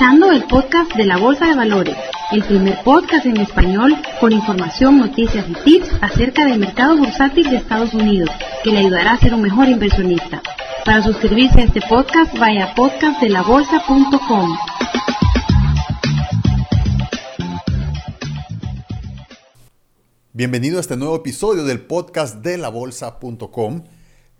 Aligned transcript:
escuchando 0.00 0.32
el 0.32 0.44
podcast 0.44 0.94
de 0.94 1.04
la 1.04 1.18
Bolsa 1.18 1.46
de 1.46 1.54
Valores, 1.54 1.94
el 2.32 2.42
primer 2.44 2.82
podcast 2.82 3.26
en 3.26 3.36
español 3.36 3.94
con 4.18 4.32
información, 4.32 4.96
noticias 4.96 5.46
y 5.46 5.52
tips 5.52 5.90
acerca 6.00 6.46
del 6.46 6.58
mercado 6.58 6.96
bursátil 6.96 7.50
de 7.50 7.56
Estados 7.56 7.92
Unidos, 7.92 8.30
que 8.64 8.70
le 8.70 8.78
ayudará 8.78 9.12
a 9.12 9.18
ser 9.18 9.34
un 9.34 9.42
mejor 9.42 9.68
inversionista. 9.68 10.40
Para 10.86 11.02
suscribirse 11.02 11.60
a 11.60 11.64
este 11.64 11.82
podcast, 11.82 12.34
vaya 12.38 12.72
a 12.72 12.74
podcastdelabolsa.com. 12.74 14.56
Bienvenido 20.32 20.78
a 20.78 20.80
este 20.80 20.96
nuevo 20.96 21.16
episodio 21.16 21.64
del 21.64 21.82
podcast 21.82 22.36
de 22.36 22.56
la 22.56 22.70
bolsa.com. 22.70 23.84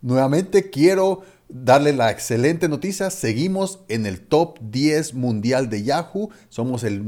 Nuevamente 0.00 0.70
quiero 0.70 1.20
darle 1.52 1.92
la 1.92 2.10
excelente 2.10 2.68
noticia. 2.68 3.10
Seguimos 3.10 3.80
en 3.88 4.06
el 4.06 4.20
top 4.20 4.58
10 4.60 5.14
mundial 5.14 5.68
de 5.68 5.82
Yahoo. 5.82 6.30
Somos 6.48 6.84
el, 6.84 7.02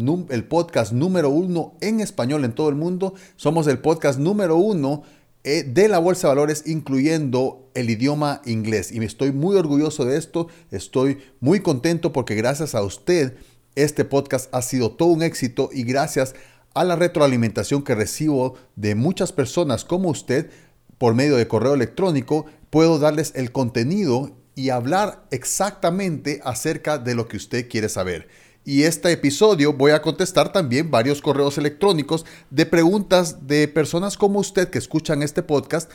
podcast 0.48 0.92
número 0.92 1.30
uno 1.30 1.74
en 1.80 2.00
español 2.00 2.44
en 2.44 2.54
todo 2.54 2.68
el 2.68 2.74
mundo. 2.74 3.14
Somos 3.36 3.66
el 3.66 3.78
podcast 3.78 4.18
número 4.18 4.56
uno 4.56 5.02
eh, 5.44 5.64
de 5.64 5.88
la 5.88 5.98
Bolsa 5.98 6.28
de 6.28 6.34
Valores, 6.34 6.64
incluyendo 6.66 7.70
el 7.74 7.90
idioma 7.90 8.42
inglés. 8.44 8.92
Y 8.92 8.98
me 8.98 9.06
estoy 9.06 9.32
muy 9.32 9.56
orgulloso 9.56 10.04
de 10.04 10.18
esto. 10.18 10.48
Estoy 10.70 11.18
muy 11.40 11.60
contento 11.60 12.12
porque 12.12 12.34
gracias 12.34 12.74
a 12.74 12.82
usted 12.82 13.36
este 13.74 14.04
podcast 14.04 14.54
ha 14.54 14.60
sido 14.62 14.92
todo 14.92 15.08
un 15.08 15.22
éxito 15.22 15.70
y 15.72 15.84
gracias 15.84 16.34
a 16.74 16.84
la 16.84 16.96
retroalimentación 16.96 17.82
que 17.82 17.94
recibo 17.94 18.54
de 18.76 18.94
muchas 18.94 19.32
personas 19.32 19.84
como 19.84 20.10
usted 20.10 20.50
por 20.98 21.14
medio 21.14 21.36
de 21.36 21.48
correo 21.48 21.74
electrónico, 21.74 22.46
puedo 22.72 22.98
darles 22.98 23.32
el 23.36 23.52
contenido 23.52 24.34
y 24.54 24.70
hablar 24.70 25.26
exactamente 25.30 26.40
acerca 26.42 26.96
de 26.96 27.14
lo 27.14 27.28
que 27.28 27.36
usted 27.36 27.68
quiere 27.68 27.90
saber. 27.90 28.28
Y 28.64 28.84
este 28.84 29.12
episodio 29.12 29.74
voy 29.74 29.90
a 29.90 30.00
contestar 30.00 30.52
también 30.52 30.90
varios 30.90 31.20
correos 31.20 31.58
electrónicos 31.58 32.24
de 32.48 32.64
preguntas 32.64 33.46
de 33.46 33.68
personas 33.68 34.16
como 34.16 34.40
usted 34.40 34.70
que 34.70 34.78
escuchan 34.78 35.22
este 35.22 35.42
podcast 35.42 35.90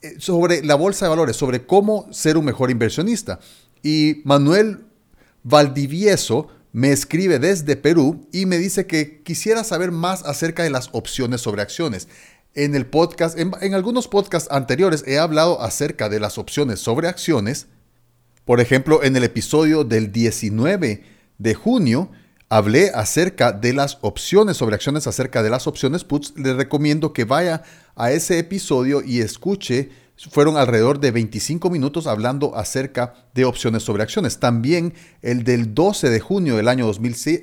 eh, 0.00 0.14
sobre 0.18 0.64
la 0.64 0.74
bolsa 0.74 1.04
de 1.04 1.10
valores, 1.10 1.36
sobre 1.36 1.66
cómo 1.66 2.10
ser 2.10 2.38
un 2.38 2.46
mejor 2.46 2.70
inversionista. 2.70 3.38
Y 3.82 4.22
Manuel 4.24 4.86
Valdivieso 5.42 6.48
me 6.72 6.92
escribe 6.92 7.38
desde 7.38 7.76
Perú 7.76 8.26
y 8.32 8.46
me 8.46 8.56
dice 8.56 8.86
que 8.86 9.22
quisiera 9.22 9.64
saber 9.64 9.90
más 9.90 10.24
acerca 10.24 10.62
de 10.62 10.70
las 10.70 10.88
opciones 10.92 11.42
sobre 11.42 11.60
acciones. 11.60 12.08
En 12.54 12.74
el 12.74 12.86
podcast, 12.86 13.38
en, 13.38 13.74
algunos 13.74 14.08
podcasts 14.08 14.50
anteriores 14.50 15.04
he 15.06 15.18
hablado 15.18 15.62
acerca 15.62 16.08
de 16.08 16.18
las 16.18 16.36
opciones 16.36 16.80
sobre 16.80 17.06
acciones. 17.06 17.68
Por 18.44 18.60
ejemplo, 18.60 19.04
en 19.04 19.16
el 19.16 19.22
episodio 19.22 19.84
del 19.84 20.10
19 20.10 21.04
de 21.38 21.54
junio 21.54 22.10
hablé 22.48 22.90
acerca 22.92 23.52
de 23.52 23.72
las 23.72 23.98
opciones 24.00 24.56
sobre 24.56 24.74
acciones, 24.74 25.06
acerca 25.06 25.44
de 25.44 25.50
las 25.50 25.68
opciones 25.68 26.02
puts. 26.02 26.34
Le 26.36 26.54
recomiendo 26.54 27.12
que 27.12 27.24
vaya 27.24 27.62
a 27.94 28.10
ese 28.10 28.40
episodio 28.40 29.00
y 29.00 29.20
escuche 29.20 29.90
fueron 30.28 30.58
alrededor 30.58 31.00
de 31.00 31.12
25 31.12 31.70
minutos 31.70 32.06
hablando 32.06 32.54
acerca 32.54 33.14
de 33.32 33.46
opciones 33.46 33.84
sobre 33.84 34.02
acciones. 34.02 34.38
También 34.38 34.92
el 35.22 35.44
del 35.44 35.74
12 35.74 36.10
de 36.10 36.20
junio 36.20 36.56
del 36.56 36.68
año 36.68 36.84
2006, 36.86 37.42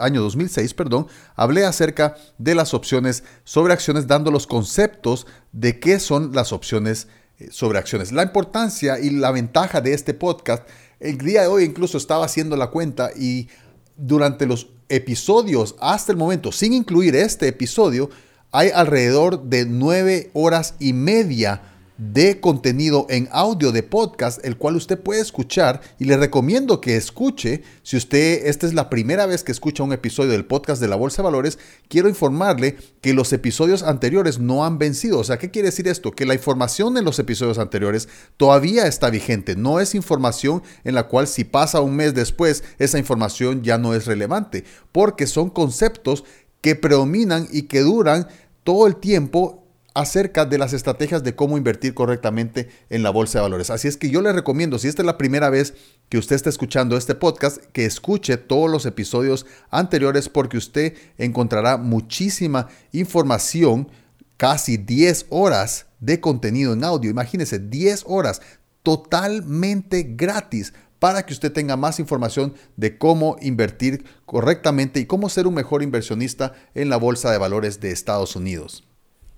año 0.00 0.22
2006 0.22 0.74
perdón, 0.74 1.06
hablé 1.36 1.64
acerca 1.64 2.16
de 2.38 2.56
las 2.56 2.74
opciones 2.74 3.22
sobre 3.44 3.72
acciones, 3.72 4.08
dando 4.08 4.32
los 4.32 4.48
conceptos 4.48 5.26
de 5.52 5.78
qué 5.78 6.00
son 6.00 6.32
las 6.32 6.52
opciones 6.52 7.06
eh, 7.38 7.48
sobre 7.52 7.78
acciones. 7.78 8.10
La 8.10 8.24
importancia 8.24 8.98
y 8.98 9.10
la 9.10 9.30
ventaja 9.30 9.80
de 9.80 9.94
este 9.94 10.12
podcast, 10.12 10.66
el 10.98 11.18
día 11.18 11.42
de 11.42 11.48
hoy 11.48 11.62
incluso 11.62 11.96
estaba 11.96 12.24
haciendo 12.24 12.56
la 12.56 12.68
cuenta 12.68 13.10
y 13.16 13.48
durante 13.96 14.46
los 14.46 14.68
episodios 14.88 15.76
hasta 15.80 16.10
el 16.10 16.18
momento, 16.18 16.50
sin 16.50 16.72
incluir 16.72 17.14
este 17.14 17.46
episodio, 17.46 18.10
hay 18.50 18.70
alrededor 18.74 19.44
de 19.44 19.64
9 19.64 20.30
horas 20.32 20.74
y 20.80 20.92
media 20.92 21.75
de 21.98 22.40
contenido 22.40 23.06
en 23.08 23.28
audio 23.32 23.72
de 23.72 23.82
podcast, 23.82 24.44
el 24.44 24.56
cual 24.56 24.76
usted 24.76 25.00
puede 25.00 25.20
escuchar 25.20 25.80
y 25.98 26.04
le 26.04 26.16
recomiendo 26.16 26.80
que 26.80 26.96
escuche. 26.96 27.62
Si 27.82 27.96
usted, 27.96 28.46
esta 28.46 28.66
es 28.66 28.74
la 28.74 28.90
primera 28.90 29.26
vez 29.26 29.42
que 29.42 29.52
escucha 29.52 29.82
un 29.82 29.92
episodio 29.92 30.32
del 30.32 30.44
podcast 30.44 30.80
de 30.80 30.88
la 30.88 30.96
Bolsa 30.96 31.22
de 31.22 31.24
Valores, 31.24 31.58
quiero 31.88 32.08
informarle 32.08 32.76
que 33.00 33.14
los 33.14 33.32
episodios 33.32 33.82
anteriores 33.82 34.38
no 34.38 34.64
han 34.64 34.78
vencido. 34.78 35.18
O 35.18 35.24
sea, 35.24 35.38
¿qué 35.38 35.50
quiere 35.50 35.68
decir 35.68 35.88
esto? 35.88 36.12
Que 36.12 36.26
la 36.26 36.34
información 36.34 36.98
en 36.98 37.04
los 37.04 37.18
episodios 37.18 37.58
anteriores 37.58 38.08
todavía 38.36 38.86
está 38.86 39.10
vigente. 39.10 39.56
No 39.56 39.80
es 39.80 39.94
información 39.94 40.62
en 40.84 40.94
la 40.94 41.08
cual 41.08 41.26
si 41.26 41.44
pasa 41.44 41.80
un 41.80 41.96
mes 41.96 42.14
después, 42.14 42.62
esa 42.78 42.98
información 42.98 43.62
ya 43.62 43.78
no 43.78 43.94
es 43.94 44.06
relevante, 44.06 44.64
porque 44.92 45.26
son 45.26 45.50
conceptos 45.50 46.24
que 46.60 46.74
predominan 46.74 47.46
y 47.50 47.62
que 47.62 47.80
duran 47.80 48.28
todo 48.64 48.86
el 48.86 48.96
tiempo 48.96 49.65
acerca 49.96 50.44
de 50.44 50.58
las 50.58 50.74
estrategias 50.74 51.24
de 51.24 51.34
cómo 51.34 51.56
invertir 51.56 51.94
correctamente 51.94 52.68
en 52.90 53.02
la 53.02 53.08
bolsa 53.08 53.38
de 53.38 53.44
valores. 53.44 53.70
Así 53.70 53.88
es 53.88 53.96
que 53.96 54.10
yo 54.10 54.20
le 54.20 54.30
recomiendo, 54.30 54.78
si 54.78 54.88
esta 54.88 55.00
es 55.00 55.06
la 55.06 55.16
primera 55.16 55.48
vez 55.48 55.72
que 56.10 56.18
usted 56.18 56.36
está 56.36 56.50
escuchando 56.50 56.98
este 56.98 57.14
podcast, 57.14 57.64
que 57.72 57.86
escuche 57.86 58.36
todos 58.36 58.70
los 58.70 58.84
episodios 58.84 59.46
anteriores 59.70 60.28
porque 60.28 60.58
usted 60.58 60.92
encontrará 61.16 61.78
muchísima 61.78 62.68
información, 62.92 63.88
casi 64.36 64.76
10 64.76 65.28
horas 65.30 65.86
de 65.98 66.20
contenido 66.20 66.74
en 66.74 66.84
audio. 66.84 67.10
Imagínese, 67.10 67.58
10 67.58 68.04
horas 68.06 68.42
totalmente 68.82 70.02
gratis 70.10 70.74
para 70.98 71.24
que 71.24 71.32
usted 71.32 71.52
tenga 71.52 71.78
más 71.78 72.00
información 72.00 72.52
de 72.76 72.98
cómo 72.98 73.36
invertir 73.40 74.04
correctamente 74.26 75.00
y 75.00 75.06
cómo 75.06 75.30
ser 75.30 75.46
un 75.46 75.54
mejor 75.54 75.82
inversionista 75.82 76.52
en 76.74 76.90
la 76.90 76.98
bolsa 76.98 77.32
de 77.32 77.38
valores 77.38 77.80
de 77.80 77.92
Estados 77.92 78.36
Unidos. 78.36 78.85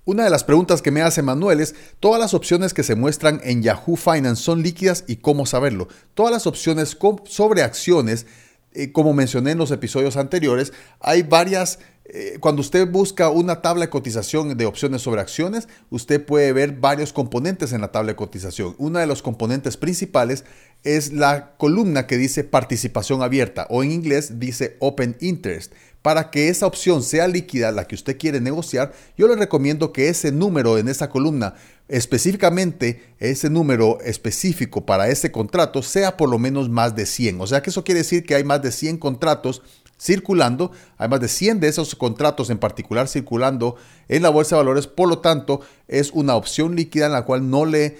Una 0.09 0.23
de 0.23 0.31
las 0.31 0.43
preguntas 0.43 0.81
que 0.81 0.89
me 0.89 1.03
hace 1.03 1.21
Manuel 1.21 1.59
es, 1.59 1.75
¿todas 1.99 2.19
las 2.19 2.33
opciones 2.33 2.73
que 2.73 2.81
se 2.81 2.95
muestran 2.95 3.41
en 3.43 3.61
Yahoo 3.61 3.95
Finance 3.95 4.41
son 4.41 4.63
líquidas 4.63 5.03
y 5.05 5.17
cómo 5.17 5.45
saberlo? 5.45 5.87
Todas 6.15 6.31
las 6.31 6.47
opciones 6.47 6.97
sobre 7.25 7.61
acciones, 7.61 8.25
eh, 8.71 8.91
como 8.91 9.13
mencioné 9.13 9.51
en 9.51 9.59
los 9.59 9.69
episodios 9.69 10.17
anteriores, 10.17 10.73
hay 10.99 11.21
varias 11.21 11.77
eh, 12.11 12.37
cuando 12.39 12.61
usted 12.61 12.89
busca 12.89 13.29
una 13.29 13.61
tabla 13.61 13.85
de 13.85 13.91
cotización 13.91 14.57
de 14.57 14.65
opciones 14.65 15.03
sobre 15.03 15.21
acciones, 15.21 15.67
usted 15.91 16.25
puede 16.25 16.53
ver 16.53 16.73
varios 16.73 17.13
componentes 17.13 17.71
en 17.71 17.81
la 17.81 17.91
tabla 17.91 18.13
de 18.13 18.15
cotización. 18.15 18.73
Uno 18.79 18.97
de 18.97 19.05
los 19.05 19.21
componentes 19.21 19.77
principales 19.77 20.43
es 20.83 21.13
la 21.13 21.55
columna 21.57 22.07
que 22.07 22.17
dice 22.17 22.43
participación 22.43 23.21
abierta 23.21 23.67
o 23.69 23.83
en 23.83 23.91
inglés 23.91 24.39
dice 24.39 24.75
open 24.79 25.17
interest. 25.19 25.71
Para 26.01 26.31
que 26.31 26.47
esa 26.47 26.65
opción 26.65 27.03
sea 27.03 27.27
líquida, 27.27 27.71
la 27.71 27.85
que 27.85 27.93
usted 27.93 28.17
quiere 28.17 28.39
negociar, 28.39 28.93
yo 29.17 29.27
le 29.27 29.35
recomiendo 29.35 29.91
que 29.91 30.09
ese 30.09 30.31
número 30.31 30.77
en 30.77 30.87
esa 30.87 31.09
columna, 31.09 31.55
específicamente 31.89 33.03
ese 33.19 33.49
número 33.49 33.99
específico 34.01 34.85
para 34.85 35.09
ese 35.09 35.31
contrato, 35.31 35.83
sea 35.83 36.15
por 36.15 36.29
lo 36.29 36.39
menos 36.39 36.69
más 36.69 36.95
de 36.95 37.05
100. 37.05 37.41
O 37.41 37.47
sea 37.47 37.61
que 37.61 37.69
eso 37.69 37.83
quiere 37.83 37.99
decir 37.99 38.25
que 38.25 38.33
hay 38.33 38.45
más 38.45 38.61
de 38.61 38.71
100 38.71 38.97
contratos 38.97 39.61
circulando, 39.99 40.71
hay 40.97 41.09
más 41.09 41.19
de 41.19 41.27
100 41.27 41.59
de 41.59 41.67
esos 41.67 41.95
contratos 41.95 42.49
en 42.49 42.57
particular 42.57 43.07
circulando 43.07 43.75
en 44.07 44.23
la 44.23 44.29
bolsa 44.29 44.55
de 44.55 44.61
valores, 44.61 44.87
por 44.87 45.09
lo 45.09 45.19
tanto 45.19 45.61
es 45.87 46.11
una 46.11 46.35
opción 46.35 46.75
líquida 46.75 47.07
en 47.07 47.11
la 47.11 47.25
cual 47.25 47.49
no 47.49 47.65
le 47.65 47.97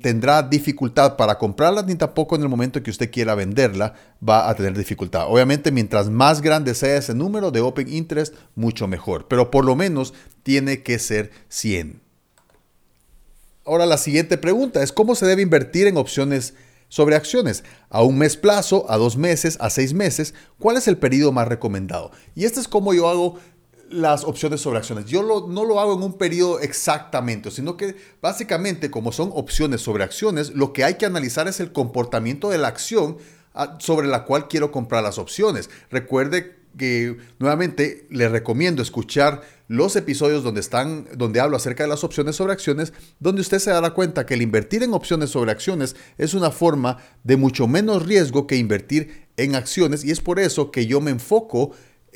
tendrá 0.00 0.42
dificultad 0.42 1.16
para 1.16 1.38
comprarla 1.38 1.82
ni 1.82 1.96
tampoco 1.96 2.36
en 2.36 2.42
el 2.42 2.48
momento 2.48 2.82
que 2.82 2.90
usted 2.90 3.10
quiera 3.10 3.34
venderla 3.34 3.94
va 4.26 4.48
a 4.48 4.54
tener 4.54 4.76
dificultad. 4.76 5.26
Obviamente 5.28 5.70
mientras 5.70 6.08
más 6.08 6.40
grande 6.40 6.74
sea 6.74 6.96
ese 6.96 7.14
número 7.14 7.50
de 7.50 7.60
open 7.60 7.92
interest, 7.92 8.34
mucho 8.54 8.86
mejor, 8.86 9.26
pero 9.28 9.50
por 9.50 9.64
lo 9.64 9.76
menos 9.76 10.14
tiene 10.42 10.82
que 10.82 10.98
ser 10.98 11.32
100. 11.48 12.00
Ahora 13.66 13.84
la 13.84 13.98
siguiente 13.98 14.38
pregunta 14.38 14.82
es 14.82 14.92
cómo 14.92 15.16
se 15.16 15.26
debe 15.26 15.42
invertir 15.42 15.88
en 15.88 15.96
opciones 15.96 16.54
sobre 16.88 17.16
acciones. 17.16 17.64
A 17.90 18.02
un 18.02 18.18
mes 18.18 18.36
plazo, 18.36 18.86
a 18.88 18.96
dos 18.96 19.16
meses, 19.16 19.56
a 19.60 19.70
seis 19.70 19.92
meses, 19.94 20.34
¿cuál 20.58 20.76
es 20.76 20.88
el 20.88 20.98
periodo 20.98 21.32
más 21.32 21.48
recomendado? 21.48 22.10
Y 22.34 22.44
este 22.44 22.60
es 22.60 22.68
como 22.68 22.94
yo 22.94 23.08
hago 23.08 23.38
las 23.90 24.24
opciones 24.24 24.60
sobre 24.60 24.78
acciones. 24.78 25.06
Yo 25.06 25.22
no 25.22 25.64
lo 25.64 25.80
hago 25.80 25.94
en 25.94 26.02
un 26.02 26.14
periodo 26.14 26.60
exactamente, 26.60 27.50
sino 27.50 27.76
que 27.76 27.96
básicamente 28.20 28.90
como 28.90 29.12
son 29.12 29.30
opciones 29.32 29.80
sobre 29.80 30.04
acciones, 30.04 30.50
lo 30.50 30.72
que 30.72 30.84
hay 30.84 30.94
que 30.94 31.06
analizar 31.06 31.48
es 31.48 31.60
el 31.60 31.72
comportamiento 31.72 32.50
de 32.50 32.58
la 32.58 32.68
acción 32.68 33.18
ah, 33.54 33.76
sobre 33.78 34.08
la 34.08 34.24
cual 34.24 34.48
quiero 34.48 34.72
comprar 34.72 35.02
las 35.02 35.18
opciones. 35.18 35.70
Recuerde 35.90 36.56
que 36.76 37.16
nuevamente 37.38 38.06
le 38.10 38.28
recomiendo 38.28 38.82
escuchar 38.82 39.42
los 39.68 39.96
episodios 39.96 40.44
donde 40.44 40.60
están 40.60 41.06
donde 41.16 41.40
hablo 41.40 41.56
acerca 41.56 41.84
de 41.84 41.88
las 41.88 42.04
opciones 42.04 42.36
sobre 42.36 42.52
acciones, 42.52 42.92
donde 43.18 43.40
usted 43.40 43.58
se 43.58 43.70
dará 43.70 43.90
cuenta 43.90 44.26
que 44.26 44.34
el 44.34 44.42
invertir 44.42 44.82
en 44.82 44.94
opciones 44.94 45.30
sobre 45.30 45.50
acciones 45.50 45.96
es 46.18 46.34
una 46.34 46.50
forma 46.50 46.98
de 47.24 47.36
mucho 47.36 47.66
menos 47.66 48.06
riesgo 48.06 48.46
que 48.46 48.56
invertir 48.56 49.26
en 49.36 49.54
acciones 49.54 50.04
y 50.04 50.10
es 50.10 50.20
por 50.20 50.38
eso 50.38 50.70
que 50.70 50.86
yo 50.86 51.00
me 51.00 51.10
enfoco 51.10 51.72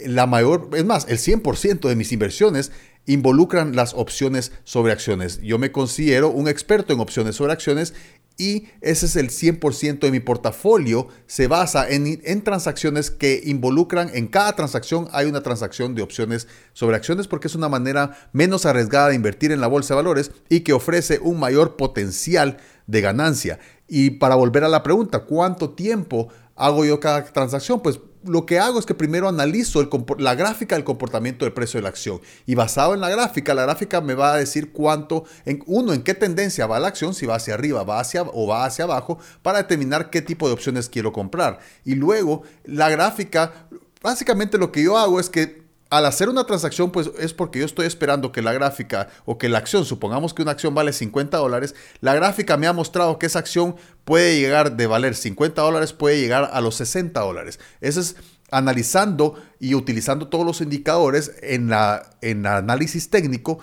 la 0.06 0.26
mayor, 0.26 0.70
es 0.74 0.84
más, 0.84 1.06
el 1.08 1.18
100% 1.18 1.88
de 1.88 1.96
mis 1.96 2.12
inversiones 2.12 2.72
involucran 3.06 3.74
las 3.74 3.94
opciones 3.94 4.52
sobre 4.64 4.92
acciones. 4.92 5.40
Yo 5.42 5.58
me 5.58 5.72
considero 5.72 6.30
un 6.30 6.48
experto 6.48 6.92
en 6.92 7.00
opciones 7.00 7.36
sobre 7.36 7.52
acciones 7.52 7.94
y 8.40 8.68
ese 8.80 9.04
es 9.04 9.16
el 9.16 9.28
100% 9.28 9.98
de 9.98 10.10
mi 10.10 10.18
portafolio. 10.18 11.08
Se 11.26 11.46
basa 11.46 11.86
en, 11.86 12.22
en, 12.24 12.42
transacciones 12.42 13.10
que 13.10 13.42
involucran, 13.44 14.10
en 14.14 14.28
cada 14.28 14.56
transacción 14.56 15.08
hay 15.12 15.26
una 15.26 15.42
transacción 15.42 15.94
de 15.94 16.00
opciones 16.00 16.48
sobre 16.72 16.96
acciones 16.96 17.28
porque 17.28 17.48
es 17.48 17.54
una 17.54 17.68
manera 17.68 18.30
menos 18.32 18.64
arriesgada 18.64 19.10
de 19.10 19.14
invertir 19.14 19.52
en 19.52 19.60
la 19.60 19.66
bolsa 19.66 19.92
de 19.92 19.96
valores 19.96 20.30
y 20.48 20.60
que 20.60 20.72
ofrece 20.72 21.18
un 21.18 21.38
mayor 21.38 21.76
potencial 21.76 22.56
de 22.86 23.02
ganancia. 23.02 23.58
Y 23.86 24.12
para 24.12 24.36
volver 24.36 24.64
a 24.64 24.68
la 24.68 24.82
pregunta, 24.82 25.18
¿cuánto 25.20 25.74
tiempo 25.74 26.28
hago 26.56 26.86
yo 26.86 26.98
cada 26.98 27.24
transacción? 27.24 27.82
Pues 27.82 28.00
lo 28.24 28.46
que 28.46 28.58
hago 28.58 28.78
es 28.78 28.86
que 28.86 28.94
primero 28.94 29.28
analizo 29.28 29.88
la 30.18 30.34
gráfica 30.34 30.74
del 30.74 30.84
comportamiento 30.84 31.44
del 31.44 31.54
precio 31.54 31.78
de 31.78 31.82
la 31.82 31.88
acción. 31.88 32.20
Y 32.46 32.54
basado 32.54 32.94
en 32.94 33.00
la 33.00 33.08
gráfica, 33.08 33.54
la 33.54 33.62
gráfica 33.62 34.00
me 34.00 34.14
va 34.14 34.34
a 34.34 34.36
decir 34.36 34.72
cuánto, 34.72 35.24
en, 35.44 35.62
uno, 35.66 35.92
en 35.92 36.02
qué 36.02 36.14
tendencia 36.14 36.66
va 36.66 36.80
la 36.80 36.88
acción, 36.88 37.14
si 37.14 37.26
va 37.26 37.36
hacia 37.36 37.54
arriba 37.54 37.82
va 37.84 38.00
hacia, 38.00 38.22
o 38.22 38.46
va 38.46 38.64
hacia 38.64 38.84
abajo, 38.84 39.18
para 39.42 39.58
determinar 39.58 40.10
qué 40.10 40.22
tipo 40.22 40.46
de 40.48 40.54
opciones 40.54 40.88
quiero 40.88 41.12
comprar. 41.12 41.60
Y 41.84 41.94
luego, 41.94 42.42
la 42.64 42.90
gráfica, 42.90 43.68
básicamente 44.02 44.58
lo 44.58 44.70
que 44.72 44.82
yo 44.82 44.98
hago 44.98 45.20
es 45.20 45.30
que 45.30 45.69
al 45.90 46.06
hacer 46.06 46.28
una 46.28 46.44
transacción, 46.44 46.92
pues 46.92 47.10
es 47.18 47.34
porque 47.34 47.58
yo 47.58 47.64
estoy 47.64 47.86
esperando 47.86 48.30
que 48.30 48.42
la 48.42 48.52
gráfica 48.52 49.08
o 49.24 49.38
que 49.38 49.48
la 49.48 49.58
acción, 49.58 49.84
supongamos 49.84 50.32
que 50.32 50.42
una 50.42 50.52
acción 50.52 50.72
vale 50.72 50.92
50 50.92 51.36
dólares, 51.36 51.74
la 52.00 52.14
gráfica 52.14 52.56
me 52.56 52.68
ha 52.68 52.72
mostrado 52.72 53.18
que 53.18 53.26
esa 53.26 53.40
acción 53.40 53.74
puede 54.04 54.38
llegar 54.38 54.76
de 54.76 54.86
valer 54.86 55.16
50 55.16 55.60
dólares, 55.60 55.92
puede 55.92 56.20
llegar 56.20 56.48
a 56.52 56.60
los 56.60 56.76
60 56.76 57.18
dólares. 57.20 57.58
Eso 57.80 58.00
es 58.00 58.16
analizando 58.52 59.34
y 59.58 59.74
utilizando 59.74 60.28
todos 60.28 60.46
los 60.46 60.60
indicadores 60.60 61.32
en, 61.42 61.68
la, 61.68 62.10
en 62.20 62.46
análisis 62.46 63.10
técnico, 63.10 63.58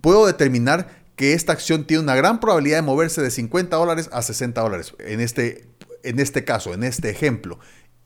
puedo 0.00 0.26
determinar 0.26 0.88
que 1.16 1.34
esta 1.34 1.52
acción 1.52 1.84
tiene 1.84 2.02
una 2.02 2.14
gran 2.14 2.40
probabilidad 2.40 2.78
de 2.78 2.82
moverse 2.82 3.20
de 3.20 3.30
50 3.30 3.76
dólares 3.76 4.08
a 4.12 4.22
60 4.22 4.60
dólares, 4.60 4.94
en 5.00 5.20
este, 5.20 5.68
en 6.02 6.18
este 6.18 6.44
caso, 6.44 6.72
en 6.72 6.84
este 6.84 7.10
ejemplo. 7.10 7.58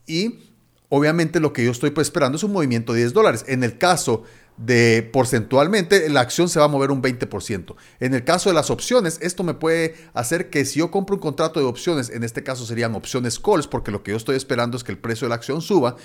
Y 0.05 0.52
obviamente 0.95 1.39
lo 1.39 1.53
que 1.53 1.65
yo 1.65 1.71
estoy 1.71 1.91
esperando 1.97 2.35
es 2.35 2.43
un 2.43 2.51
movimiento 2.51 2.93
de 2.93 2.99
10 2.99 3.13
dólares. 3.13 3.45
En 3.47 3.63
el 3.63 3.79
caso 3.79 4.21
de 4.57 5.09
porcentualmente, 5.11 6.07
la 6.07 6.21
acción 6.21 6.49
se 6.49 6.59
va 6.59 6.65
a 6.65 6.67
mover 6.67 6.91
un 6.91 7.01
20%. 7.01 7.75
En 7.99 8.13
el 8.13 8.23
caso 8.23 8.51
de 8.51 8.53
las 8.53 8.69
opciones, 8.69 9.17
esto 9.19 9.43
me 9.43 9.55
puede 9.55 9.95
hacer 10.13 10.51
que 10.51 10.65
si 10.65 10.77
yo 10.77 10.91
compro 10.91 11.15
un 11.15 11.19
contrato 11.19 11.59
de 11.59 11.65
opciones, 11.65 12.11
en 12.11 12.23
este 12.23 12.43
caso 12.43 12.63
serían 12.67 12.93
opciones 12.93 13.39
calls, 13.39 13.65
porque 13.65 13.89
lo 13.89 14.03
que 14.03 14.11
yo 14.11 14.17
estoy 14.17 14.35
esperando 14.35 14.77
es 14.77 14.83
que 14.83 14.91
el 14.91 14.99
precio 14.99 15.25
de 15.25 15.29
la 15.29 15.35
acción 15.35 15.63
suba, 15.63 15.95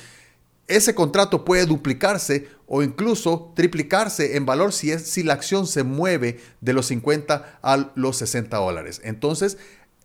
ese 0.69 0.94
contrato 0.94 1.44
puede 1.44 1.67
duplicarse 1.67 2.49
o 2.67 2.82
incluso 2.82 3.52
triplicarse 3.55 4.38
en 4.38 4.46
valor 4.46 4.73
si, 4.73 4.91
es, 4.91 5.02
si 5.02 5.23
la 5.23 5.34
acción 5.34 5.67
se 5.67 5.82
mueve 5.82 6.41
de 6.62 6.73
los 6.73 6.87
50 6.87 7.58
a 7.61 7.91
los 7.94 8.17
60 8.17 8.56
dólares. 8.56 9.02
Entonces, 9.05 9.58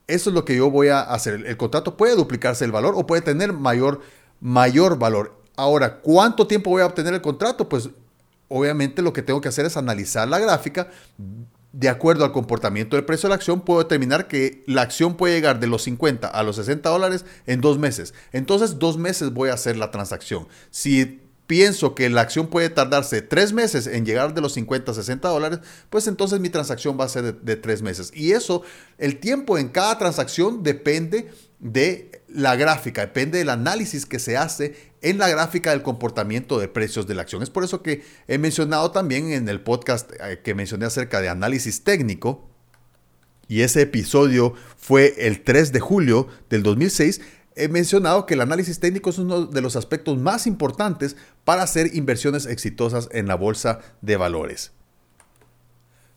eso 0.07 0.29
es 0.29 0.33
lo 0.33 0.43
que 0.43 0.57
yo 0.57 0.69
voy 0.69 0.89
a 0.89 0.99
hacer. 0.99 1.45
El 1.45 1.55
contrato 1.55 1.95
puede 1.95 2.17
duplicarse 2.17 2.65
el 2.65 2.73
valor 2.73 2.95
o 2.97 3.07
puede 3.07 3.21
tener 3.21 3.53
mayor 3.53 4.01
mayor 4.43 4.99
valor. 4.99 5.41
Ahora, 5.55 6.01
¿cuánto 6.01 6.45
tiempo 6.45 6.69
voy 6.69 6.81
a 6.81 6.85
obtener 6.85 7.13
el 7.13 7.21
contrato? 7.21 7.69
Pues 7.69 7.89
obviamente 8.49 9.01
lo 9.01 9.13
que 9.13 9.21
tengo 9.21 9.39
que 9.39 9.47
hacer 9.47 9.65
es 9.65 9.77
analizar 9.77 10.27
la 10.27 10.37
gráfica. 10.37 10.89
De 11.71 11.89
acuerdo 11.89 12.25
al 12.25 12.33
comportamiento 12.33 12.95
del 12.95 13.05
precio 13.05 13.27
de 13.27 13.29
la 13.29 13.35
acción, 13.35 13.61
puedo 13.61 13.81
determinar 13.81 14.27
que 14.27 14.63
la 14.67 14.81
acción 14.81 15.15
puede 15.15 15.35
llegar 15.35 15.59
de 15.59 15.67
los 15.67 15.83
50 15.83 16.27
a 16.27 16.43
los 16.43 16.57
60 16.57 16.87
dólares 16.89 17.25
en 17.47 17.61
dos 17.61 17.79
meses. 17.79 18.13
Entonces, 18.33 18.77
dos 18.77 18.97
meses 18.97 19.33
voy 19.33 19.49
a 19.49 19.53
hacer 19.53 19.77
la 19.77 19.91
transacción. 19.91 20.47
Si 20.69 21.21
pienso 21.47 21.95
que 21.95 22.09
la 22.09 22.21
acción 22.21 22.47
puede 22.47 22.69
tardarse 22.69 23.21
tres 23.21 23.53
meses 23.53 23.87
en 23.87 24.05
llegar 24.05 24.33
de 24.33 24.41
los 24.41 24.53
50 24.53 24.91
a 24.91 24.95
60 24.95 25.27
dólares, 25.29 25.59
pues 25.89 26.07
entonces 26.07 26.39
mi 26.39 26.49
transacción 26.49 26.97
va 26.99 27.05
a 27.05 27.09
ser 27.09 27.41
de, 27.41 27.55
tres 27.55 27.81
meses. 27.81 28.11
Y 28.13 28.33
eso, 28.33 28.61
el 28.97 29.19
tiempo 29.19 29.57
en 29.57 29.69
cada 29.69 29.97
transacción 29.97 30.63
depende 30.63 31.31
de 31.63 32.21
la 32.27 32.55
gráfica, 32.55 33.01
depende 33.01 33.37
del 33.37 33.49
análisis 33.49 34.05
que 34.05 34.19
se 34.19 34.35
hace 34.37 34.75
en 35.01 35.17
la 35.17 35.29
gráfica 35.29 35.71
del 35.71 35.81
comportamiento 35.81 36.59
de 36.59 36.67
precios 36.67 37.07
de 37.07 37.15
la 37.15 37.21
acción. 37.21 37.41
Es 37.41 37.49
por 37.49 37.63
eso 37.63 37.81
que 37.81 38.03
he 38.27 38.37
mencionado 38.37 38.91
también 38.91 39.31
en 39.31 39.47
el 39.47 39.61
podcast 39.61 40.11
eh, 40.19 40.41
que 40.43 40.53
mencioné 40.53 40.85
acerca 40.85 41.21
de 41.21 41.29
análisis 41.29 41.83
técnico, 41.83 42.49
y 43.47 43.61
ese 43.61 43.81
episodio 43.81 44.53
fue 44.77 45.15
el 45.17 45.43
3 45.43 45.71
de 45.71 45.79
julio 45.79 46.27
del 46.49 46.63
2006, 46.63 47.21
he 47.55 47.67
mencionado 47.67 48.25
que 48.25 48.33
el 48.33 48.41
análisis 48.41 48.79
técnico 48.79 49.09
es 49.09 49.17
uno 49.17 49.45
de 49.45 49.61
los 49.61 49.75
aspectos 49.75 50.17
más 50.17 50.47
importantes 50.47 51.15
para 51.45 51.63
hacer 51.63 51.95
inversiones 51.95 52.45
exitosas 52.45 53.09
en 53.11 53.27
la 53.27 53.35
bolsa 53.35 53.79
de 54.01 54.17
valores. 54.17 54.71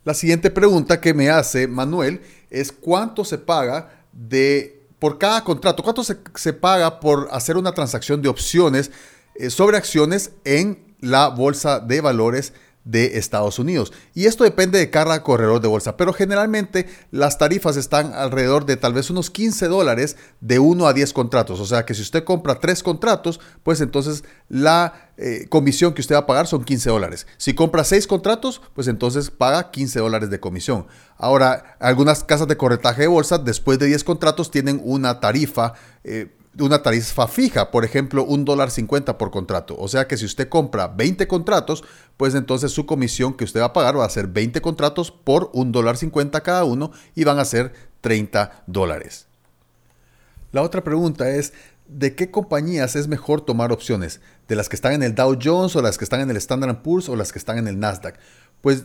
La 0.05 0.15
siguiente 0.15 0.51
pregunta 0.51 1.01
que 1.01 1.15
me 1.15 1.31
hace 1.31 1.67
Manuel 1.67 2.21
es 2.49 2.73
cuánto 2.73 3.25
se 3.25 3.39
paga 3.39 4.05
de 4.13 4.76
por 4.99 5.19
cada 5.19 5.45
contrato, 5.45 5.83
¿cuánto 5.83 6.03
se, 6.05 6.53
paga 6.53 7.01
por 7.01 7.29
hacer 7.31 7.57
una 7.57 7.73
transacción 7.73 8.23
de 8.23 8.29
opciones 8.29 8.91
eh, 9.35 9.51
sobre 9.51 9.77
acciones 9.77 10.33
en 10.45 10.95
la 11.01 11.29
bolsa 11.29 11.81
de 11.81 12.01
valores 12.01 12.55
de 12.87 13.19
Estados 13.19 13.59
Unidos. 13.59 13.93
Y 14.15 14.27
esto 14.27 14.45
depende 14.45 14.79
de 14.79 14.91
cada 14.91 15.23
corredor 15.23 15.61
de 15.61 15.69
bolsa, 15.69 15.97
pero 15.97 16.13
generalmente 16.13 16.87
las 17.11 17.37
tarifas 17.37 17.77
están 17.77 18.15
alrededor 18.15 18.65
de 18.65 18.77
tal 18.77 18.95
vez 18.95 19.11
unos 19.11 19.29
15 19.29 19.67
dólares 19.67 20.17
de 20.41 20.61
1 20.61 20.87
a 20.87 20.93
10 20.95 21.13
contratos. 21.13 21.61
O 21.61 21.67
sea 21.67 21.85
que 21.85 21.95
si 21.95 22.03
usted 22.03 22.25
compra 22.25 22.61
3 22.61 22.83
contratos, 22.83 23.41
pues 23.65 23.81
entonces 23.81 24.25
la 24.49 25.11
eh, 25.19 25.47
comisión 25.49 25.95
que 25.95 26.01
usted 26.01 26.15
va 26.15 26.21
a 26.21 26.27
pagar 26.27 26.47
son 26.47 26.65
15 26.65 26.89
dólares. 26.89 27.27
Si 27.37 27.55
compra 27.55 27.83
6 27.83 28.07
contratos, 28.07 28.63
pues 28.73 28.87
entonces 28.87 29.31
paga 29.31 29.73
15 29.73 29.99
dólares 29.99 30.31
de 30.31 30.39
comisión. 30.39 30.87
Ahora, 31.19 31.77
algunas 31.81 32.23
casas 32.23 32.47
de 32.47 32.57
corretaje 32.57 33.03
de 33.03 33.09
bolsa, 33.09 33.39
después 33.39 33.81
de 33.81 33.87
10 33.87 34.05
contratos, 34.05 34.53
tienen 34.53 34.81
una 34.85 35.19
tarifa. 35.19 35.75
Eh, 36.05 36.37
una 36.59 36.83
tarifa 36.83 37.29
fija, 37.29 37.71
por 37.71 37.85
ejemplo, 37.85 38.25
un 38.25 38.45
dólar 38.45 38.71
50 38.71 39.19
por 39.19 39.31
contrato. 39.31 39.77
O 39.79 39.89
sea 39.89 40.07
que 40.07 40.17
si 40.17 40.25
usted 40.25 40.49
compra 40.49 40.89
20 40.89 41.27
contratos, 41.29 41.85
pues 42.17 42.35
entonces 42.35 42.73
su 42.73 42.87
comisión 42.87 43.35
que 43.35 43.45
usted 43.45 43.61
va 43.61 43.67
a 43.67 43.73
pagar 43.73 43.99
va 43.99 44.05
a 44.05 44.11
ser 44.11 44.27
20 44.27 44.61
contratos 44.61 45.11
por 45.11 45.51
un 45.53 45.73
dólar 45.73 45.97
50 45.97 46.41
cada 46.43 46.65
uno 46.65 46.93
y 47.15 47.25
van 47.25 47.39
a 47.39 47.45
ser 47.45 47.73
30 48.01 48.65
dólares. 48.67 49.27
La 50.53 50.63
otra 50.63 50.83
pregunta 50.83 51.29
es, 51.29 51.53
¿de 51.89 52.15
qué 52.15 52.31
compañías 52.31 52.97
es 52.97 53.09
mejor 53.09 53.41
tomar 53.43 53.73
opciones? 53.73 54.21
¿De 54.49 54.57
las 54.57 54.69
que 54.69 54.77
están 54.77 54.93
en 54.93 55.03
el 55.03 55.15
Dow 55.15 55.37
Jones 55.43 55.77
o 55.77 55.83
las 55.83 55.99
que 55.99 56.05
están 56.05 56.21
en 56.21 56.31
el 56.31 56.37
Standard 56.37 56.83
Poor's 56.83 57.09
o 57.09 57.17
las 57.17 57.33
que 57.33 57.39
están 57.39 57.59
en 57.59 57.69
el 57.69 57.79
Nasdaq? 57.79 58.19
Pues 58.63 58.85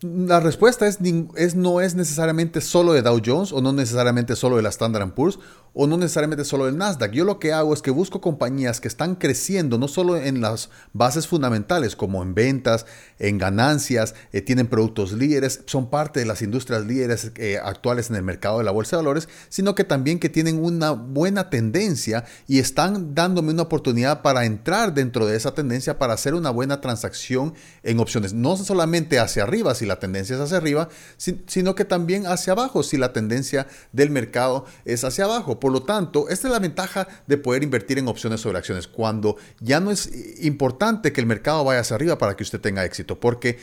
la 0.00 0.40
respuesta 0.40 0.86
es, 0.86 0.98
es, 1.36 1.54
no 1.54 1.80
es 1.80 1.94
necesariamente 1.94 2.60
solo 2.60 2.92
de 2.92 3.02
Dow 3.02 3.20
Jones 3.24 3.52
o 3.52 3.60
no 3.60 3.72
necesariamente 3.72 4.36
solo 4.36 4.56
de 4.56 4.62
la 4.62 4.68
Standard 4.68 5.14
Poor's 5.14 5.38
o 5.74 5.88
no 5.88 5.96
necesariamente 5.96 6.44
solo 6.44 6.66
del 6.66 6.78
Nasdaq. 6.78 7.10
Yo 7.10 7.24
lo 7.24 7.40
que 7.40 7.52
hago 7.52 7.74
es 7.74 7.82
que 7.82 7.90
busco 7.90 8.20
compañías 8.20 8.80
que 8.80 8.86
están 8.86 9.16
creciendo 9.16 9.76
no 9.76 9.88
solo 9.88 10.16
en 10.16 10.40
las 10.40 10.70
bases 10.92 11.26
fundamentales 11.26 11.96
como 11.96 12.22
en 12.22 12.34
ventas, 12.34 12.86
en 13.18 13.38
ganancias, 13.38 14.14
eh, 14.32 14.40
tienen 14.40 14.68
productos 14.68 15.12
líderes, 15.12 15.62
son 15.66 15.90
parte 15.90 16.20
de 16.20 16.26
las 16.26 16.42
industrias 16.42 16.84
líderes 16.84 17.32
eh, 17.36 17.58
actuales 17.62 18.08
en 18.08 18.16
el 18.16 18.22
mercado 18.22 18.58
de 18.58 18.64
la 18.64 18.70
bolsa 18.70 18.96
de 18.96 19.02
valores, 19.02 19.28
sino 19.48 19.74
que 19.74 19.82
también 19.82 20.20
que 20.20 20.28
tienen 20.28 20.62
una 20.62 20.92
buena 20.92 21.50
tendencia 21.50 22.24
y 22.46 22.60
están 22.60 23.14
dándome 23.14 23.52
una 23.52 23.62
oportunidad 23.62 24.22
para 24.22 24.44
entrar 24.44 24.94
dentro 24.94 25.26
de 25.26 25.36
esa 25.36 25.54
tendencia 25.54 25.98
para 25.98 26.14
hacer 26.14 26.34
una 26.34 26.50
buena 26.50 26.80
transacción 26.80 27.54
en 27.82 27.98
opciones, 27.98 28.32
no 28.32 28.56
solamente 28.56 29.18
hacia 29.18 29.42
arriba 29.42 29.74
si 29.84 29.88
la 29.88 29.98
tendencia 29.98 30.34
es 30.34 30.40
hacia 30.40 30.56
arriba, 30.56 30.88
sino 31.16 31.74
que 31.74 31.84
también 31.84 32.26
hacia 32.26 32.54
abajo 32.54 32.82
si 32.82 32.96
la 32.96 33.12
tendencia 33.12 33.66
del 33.92 34.10
mercado 34.10 34.64
es 34.84 35.04
hacia 35.04 35.24
abajo. 35.24 35.60
Por 35.60 35.72
lo 35.72 35.82
tanto, 35.82 36.28
esta 36.28 36.48
es 36.48 36.52
la 36.52 36.58
ventaja 36.58 37.06
de 37.26 37.36
poder 37.36 37.62
invertir 37.62 37.98
en 37.98 38.08
opciones 38.08 38.40
sobre 38.40 38.58
acciones, 38.58 38.88
cuando 38.88 39.36
ya 39.60 39.80
no 39.80 39.90
es 39.90 40.10
importante 40.42 41.12
que 41.12 41.20
el 41.20 41.26
mercado 41.26 41.64
vaya 41.64 41.80
hacia 41.80 41.96
arriba 41.96 42.18
para 42.18 42.34
que 42.36 42.42
usted 42.42 42.60
tenga 42.60 42.84
éxito, 42.84 43.20
porque 43.20 43.58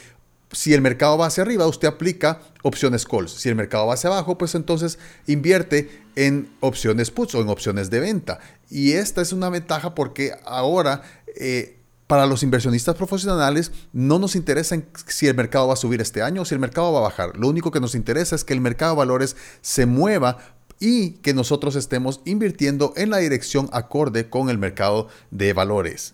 si 0.52 0.74
el 0.74 0.82
mercado 0.82 1.18
va 1.18 1.28
hacia 1.28 1.44
arriba, 1.44 1.66
usted 1.66 1.88
aplica 1.88 2.42
opciones 2.62 3.06
calls. 3.06 3.32
Si 3.32 3.48
el 3.50 3.56
mercado 3.56 3.88
va 3.88 3.94
hacia 3.94 4.10
abajo, 4.10 4.38
pues 4.38 4.54
entonces 4.54 5.00
invierte 5.26 6.04
en 6.16 6.50
opciones 6.60 7.10
puts 7.10 7.36
o 7.36 7.42
en 7.42 7.48
opciones 7.48 7.90
de 7.90 8.02
venta. 8.02 8.40
Y 8.70 8.92
esta 8.92 9.22
es 9.22 9.34
una 9.34 9.50
ventaja 9.50 9.96
porque 9.96 10.34
ahora... 10.46 11.02
Eh, 11.36 11.78
para 12.12 12.26
los 12.26 12.44
inversionistas 12.44 12.96
profesionales 12.96 13.72
no 13.94 14.20
nos 14.20 14.36
interesa 14.36 14.76
si 15.08 15.28
el 15.28 15.34
mercado 15.34 15.70
va 15.70 15.76
a 15.76 15.78
subir 15.78 16.02
este 16.02 16.22
año 16.22 16.42
o 16.42 16.46
si 16.46 16.54
el 16.54 16.60
mercado 16.60 16.92
va 16.92 17.00
a 17.00 17.04
bajar. 17.04 17.38
Lo 17.38 17.48
único 17.48 17.72
que 17.72 17.80
nos 17.80 17.96
interesa 17.96 18.36
es 18.36 18.44
que 18.44 18.52
el 18.52 18.60
mercado 18.60 18.92
de 18.92 18.98
valores 18.98 19.38
se 19.62 19.86
mueva 19.86 20.40
y 20.78 21.12
que 21.22 21.34
nosotros 21.34 21.78
estemos 21.78 22.20
invirtiendo 22.26 22.92
en 22.98 23.12
la 23.12 23.20
dirección 23.20 23.70
acorde 23.72 24.30
con 24.30 24.50
el 24.50 24.58
mercado 24.58 25.08
de 25.30 25.54
valores. 25.54 26.14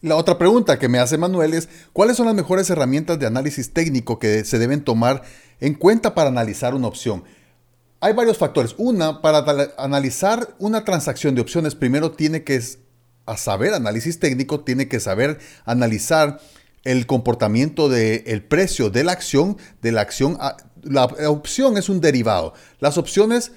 La 0.00 0.16
otra 0.16 0.38
pregunta 0.38 0.78
que 0.78 0.88
me 0.88 0.98
hace 0.98 1.18
Manuel 1.18 1.52
es, 1.52 1.68
¿cuáles 1.92 2.16
son 2.16 2.24
las 2.24 2.34
mejores 2.34 2.70
herramientas 2.70 3.18
de 3.18 3.26
análisis 3.26 3.74
técnico 3.74 4.18
que 4.18 4.46
se 4.46 4.58
deben 4.58 4.82
tomar 4.82 5.24
en 5.60 5.74
cuenta 5.74 6.14
para 6.14 6.30
analizar 6.30 6.74
una 6.74 6.88
opción? 6.88 7.22
Hay 8.00 8.14
varios 8.14 8.38
factores. 8.38 8.74
Una, 8.78 9.20
para 9.20 9.44
analizar 9.76 10.54
una 10.58 10.86
transacción 10.86 11.34
de 11.34 11.42
opciones, 11.42 11.74
primero 11.74 12.12
tiene 12.12 12.44
que 12.44 12.62
saber 13.36 13.74
análisis 13.74 14.20
técnico, 14.20 14.60
tiene 14.60 14.88
que 14.88 15.00
saber 15.00 15.38
analizar 15.64 16.40
el 16.84 17.06
comportamiento 17.06 17.88
del 17.88 18.42
precio 18.44 18.90
de 18.90 19.02
la 19.02 19.12
acción, 19.12 19.56
de 19.82 19.92
la 19.92 20.02
acción 20.02 20.38
la 20.88 21.04
opción 21.28 21.76
es 21.76 21.88
un 21.88 22.00
derivado. 22.00 22.54
Las 22.80 22.98
opciones 22.98 23.52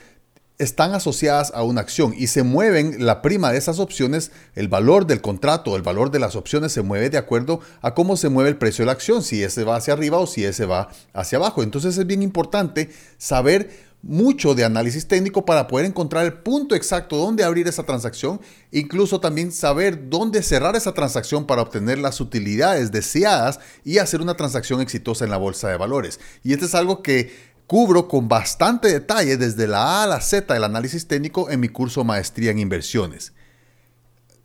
están 0.58 0.94
asociadas 0.94 1.54
a 1.56 1.64
una 1.64 1.80
acción 1.80 2.14
y 2.18 2.28
se 2.28 2.44
mueven 2.44 3.06
la 3.06 3.22
prima 3.22 3.52
de 3.52 3.58
esas 3.58 3.80
opciones, 3.80 4.32
el 4.56 4.68
valor 4.68 5.08
del 5.08 5.22
contrato, 5.22 5.78
el 5.78 5.84
valor 5.84 6.12
de 6.12 6.20
las 6.20 6.36
opciones 6.36 6.74
se 6.74 6.82
mueve 6.82 7.10
de 7.10 7.18
acuerdo 7.18 7.62
a 7.82 7.94
cómo 7.94 8.18
se 8.18 8.28
mueve 8.28 8.50
el 8.50 8.58
precio 8.58 8.84
de 8.84 8.88
la 8.88 8.92
acción, 8.92 9.24
si 9.24 9.42
ese 9.42 9.64
va 9.64 9.78
hacia 9.78 9.94
arriba 9.94 10.18
o 10.18 10.28
si 10.28 10.44
ese 10.44 10.66
va 10.66 10.90
hacia 11.14 11.38
abajo. 11.38 11.64
Entonces 11.64 11.98
es 11.98 12.06
bien 12.06 12.22
importante 12.22 12.90
saber 13.18 13.70
mucho 14.02 14.56
de 14.56 14.64
análisis 14.64 15.08
técnico 15.08 15.46
para 15.46 15.68
poder 15.68 15.86
encontrar 15.86 16.26
el 16.26 16.34
punto 16.34 16.76
exacto 16.76 17.18
donde 17.18 17.44
abrir 17.44 17.68
esa 17.68 17.84
transacción, 17.84 18.40
incluso 18.72 19.20
también 19.20 19.52
saber 19.52 20.10
dónde 20.10 20.42
cerrar 20.42 20.76
esa 20.76 20.94
transacción 20.94 21.46
para 21.46 21.62
obtener 21.62 21.98
las 22.00 22.22
utilidades 22.22 22.92
deseadas 22.92 23.60
y 23.84 23.98
hacer 23.98 24.22
una 24.22 24.36
transacción 24.36 24.80
exitosa 24.82 25.26
en 25.26 25.32
la 25.32 25.38
bolsa 25.38 25.68
de 25.70 25.78
valores. 25.78 26.20
Y 26.44 26.54
esto 26.54 26.66
es 26.66 26.76
algo 26.76 27.04
que 27.04 27.50
cubro 27.68 28.08
con 28.08 28.28
bastante 28.28 28.88
detalle 28.88 29.38
desde 29.38 29.68
la 29.68 30.00
A 30.00 30.04
a 30.04 30.08
la 30.08 30.22
Z 30.22 30.54
del 30.54 30.64
análisis 30.64 31.08
técnico 31.08 31.52
en 31.52 31.60
mi 31.60 31.70
curso 31.70 32.04
Maestría 32.04 32.52
en 32.52 32.60
Inversiones. 32.60 33.34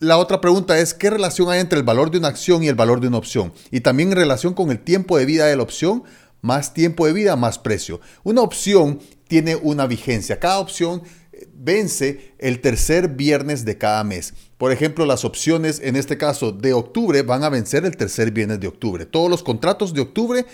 La 0.00 0.18
otra 0.18 0.40
pregunta 0.40 0.78
es, 0.78 0.92
¿qué 0.92 1.08
relación 1.08 1.48
hay 1.48 1.60
entre 1.60 1.78
el 1.78 1.84
valor 1.84 2.10
de 2.10 2.18
una 2.18 2.28
acción 2.28 2.62
y 2.62 2.68
el 2.68 2.74
valor 2.74 3.00
de 3.00 3.08
una 3.08 3.16
opción? 3.16 3.54
Y 3.70 3.80
también 3.80 4.10
en 4.10 4.16
relación 4.16 4.52
con 4.52 4.70
el 4.70 4.80
tiempo 4.80 5.16
de 5.16 5.24
vida 5.24 5.46
de 5.46 5.56
la 5.56 5.62
opción, 5.62 6.04
más 6.42 6.74
tiempo 6.74 7.06
de 7.06 7.14
vida, 7.14 7.36
más 7.36 7.58
precio. 7.58 8.02
Una 8.22 8.42
opción 8.42 9.00
tiene 9.34 9.56
una 9.56 9.88
vigencia. 9.88 10.38
Cada 10.38 10.60
opción 10.60 11.02
eh, 11.32 11.48
vence 11.52 12.34
el 12.38 12.60
tercer 12.60 13.08
viernes 13.08 13.64
de 13.64 13.76
cada 13.76 14.04
mes. 14.04 14.32
Por 14.58 14.70
ejemplo, 14.70 15.06
las 15.06 15.24
opciones 15.24 15.80
en 15.82 15.96
este 15.96 16.16
caso 16.16 16.52
de 16.52 16.72
octubre 16.72 17.22
van 17.22 17.42
a 17.42 17.48
vencer 17.48 17.84
el 17.84 17.96
tercer 17.96 18.30
viernes 18.30 18.60
de 18.60 18.68
octubre. 18.68 19.06
Todos 19.06 19.28
los 19.28 19.42
contratos 19.42 19.92
de 19.92 20.02
octubre 20.02 20.46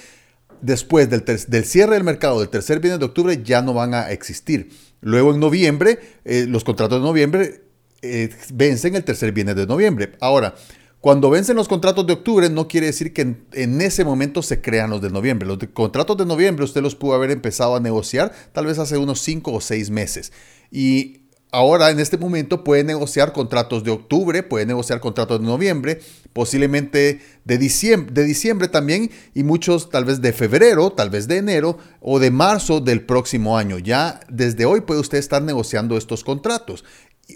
después 0.63 1.11
del, 1.11 1.67
cierre 1.67 1.97
del 1.97 2.05
mercado 2.05 2.41
del 2.41 2.49
tercer 2.49 2.81
viernes 2.81 3.01
de 3.01 3.05
octubre 3.05 3.43
ya 3.45 3.61
no 3.61 3.75
van 3.75 3.93
a 3.93 4.13
existir. 4.13 4.71
Luego 5.03 5.35
en 5.35 5.41
noviembre, 5.41 5.99
eh, 6.25 6.47
los 6.49 6.65
contratos 6.65 7.01
de 7.01 7.07
noviembre 7.07 7.61
eh, 8.01 8.31
vencen 8.55 8.97
el 8.97 9.05
tercer 9.05 9.33
viernes 9.33 9.57
de 9.57 9.67
noviembre. 9.67 10.13
Ahora, 10.21 10.55
cuando 11.01 11.31
vencen 11.31 11.57
los 11.57 11.69
contratos 11.69 12.07
de 12.07 12.13
octubre 12.13 12.51
no 12.51 12.69
quiere 12.69 12.87
decir 12.87 13.15
que 13.15 13.23
en, 13.53 13.81
ese 13.81 14.05
momento 14.05 14.43
se 14.43 14.61
crean 14.61 14.91
los 14.91 15.01
de 15.01 15.09
noviembre. 15.09 15.49
Los 15.49 15.59
contratos 15.73 16.17
de 16.19 16.27
noviembre 16.27 16.65
usted 16.65 16.83
los 16.83 16.95
pudo 16.95 17.15
haber 17.15 17.31
empezado 17.31 17.75
a 17.75 17.81
negociar 17.81 18.33
tal 18.53 18.67
vez 18.67 18.79
hace 18.79 18.99
unos 18.99 19.21
5 19.21 19.53
o 19.53 19.61
6 19.61 19.91
meses. 19.91 20.33
Y 20.71 21.21
Ahora, 21.53 21.91
en 21.91 21.99
este 21.99 22.17
momento, 22.17 22.63
puede 22.63 22.85
negociar 22.85 23.33
contratos 23.33 23.83
de 23.83 23.91
octubre, 23.91 24.45
puede 24.45 24.67
negociar 24.67 25.01
contratos 25.01 25.41
de 25.41 25.47
noviembre, 25.47 26.01
posiblemente 26.33 27.21
de 27.45 27.59
diciembre, 27.59 28.15
de 28.15 28.25
diciembre 28.25 28.69
también, 28.69 29.11
y 29.35 29.43
muchos 29.43 29.91
tal 29.91 30.05
vez 30.05 30.21
de 30.21 30.33
febrero, 30.33 30.91
tal 30.91 31.11
vez 31.11 31.27
de 31.27 31.39
enero 31.39 31.77
o 32.01 32.21
de 32.21 32.31
marzo 32.31 32.81
del 32.81 33.05
próximo 33.05 33.59
año. 33.59 33.81
Ya 33.81 34.21
desde 34.29 34.65
hoy 34.65 34.83
puede 34.83 35.01
usted 35.01 35.19
estar 35.19 35.43
negociando 35.43 35.97
estos 35.97 36.23
contratos. 36.23 36.85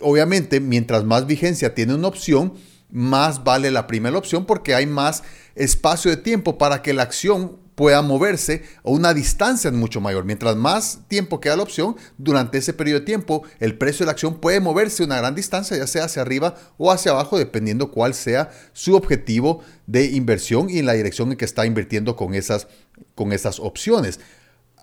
obviamente, 0.00 0.60
mientras 0.60 1.02
más 1.02 1.26
vigencia 1.26 1.74
tiene 1.74 1.94
una 1.94 2.06
opción, 2.06 2.54
más 2.94 3.42
vale 3.42 3.70
la 3.72 3.86
primera 3.86 4.16
opción 4.16 4.46
porque 4.46 4.74
hay 4.74 4.86
más 4.86 5.24
espacio 5.56 6.10
de 6.10 6.16
tiempo 6.16 6.56
para 6.56 6.80
que 6.80 6.94
la 6.94 7.02
acción 7.02 7.58
pueda 7.74 8.02
moverse 8.02 8.62
a 8.84 8.90
una 8.90 9.12
distancia 9.12 9.70
mucho 9.72 10.00
mayor. 10.00 10.24
Mientras 10.24 10.54
más 10.54 11.00
tiempo 11.08 11.40
queda 11.40 11.56
la 11.56 11.64
opción, 11.64 11.96
durante 12.18 12.58
ese 12.58 12.72
periodo 12.72 13.00
de 13.00 13.06
tiempo 13.06 13.42
el 13.58 13.76
precio 13.76 14.04
de 14.04 14.06
la 14.06 14.12
acción 14.12 14.36
puede 14.36 14.60
moverse 14.60 15.02
una 15.02 15.18
gran 15.18 15.34
distancia, 15.34 15.76
ya 15.76 15.88
sea 15.88 16.04
hacia 16.04 16.22
arriba 16.22 16.54
o 16.78 16.92
hacia 16.92 17.10
abajo, 17.10 17.36
dependiendo 17.36 17.90
cuál 17.90 18.14
sea 18.14 18.50
su 18.72 18.94
objetivo 18.94 19.62
de 19.88 20.06
inversión 20.06 20.70
y 20.70 20.78
en 20.78 20.86
la 20.86 20.92
dirección 20.92 21.32
en 21.32 21.36
que 21.36 21.44
está 21.44 21.66
invirtiendo 21.66 22.14
con 22.14 22.34
esas, 22.34 22.68
con 23.16 23.32
esas 23.32 23.58
opciones. 23.58 24.20